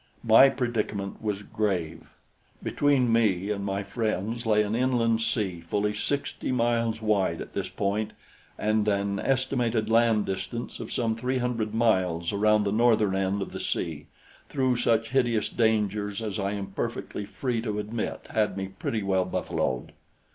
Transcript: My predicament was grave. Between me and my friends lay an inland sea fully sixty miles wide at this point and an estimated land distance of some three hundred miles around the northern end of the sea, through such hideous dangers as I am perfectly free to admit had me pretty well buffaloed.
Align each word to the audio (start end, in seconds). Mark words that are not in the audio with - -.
My 0.23 0.49
predicament 0.49 1.21
was 1.21 1.43
grave. 1.43 2.07
Between 2.63 3.13
me 3.13 3.51
and 3.51 3.63
my 3.63 3.83
friends 3.83 4.47
lay 4.47 4.63
an 4.63 4.73
inland 4.73 5.21
sea 5.21 5.59
fully 5.61 5.93
sixty 5.93 6.51
miles 6.51 7.03
wide 7.03 7.39
at 7.39 7.53
this 7.53 7.69
point 7.69 8.13
and 8.57 8.87
an 8.87 9.19
estimated 9.19 9.91
land 9.91 10.25
distance 10.25 10.79
of 10.79 10.91
some 10.91 11.15
three 11.15 11.37
hundred 11.37 11.75
miles 11.75 12.33
around 12.33 12.63
the 12.63 12.71
northern 12.71 13.13
end 13.15 13.43
of 13.43 13.51
the 13.51 13.59
sea, 13.59 14.07
through 14.49 14.75
such 14.77 15.09
hideous 15.11 15.49
dangers 15.49 16.19
as 16.19 16.39
I 16.39 16.53
am 16.53 16.71
perfectly 16.71 17.23
free 17.25 17.61
to 17.61 17.77
admit 17.77 18.25
had 18.31 18.57
me 18.57 18.69
pretty 18.69 19.03
well 19.03 19.25
buffaloed. 19.25 19.91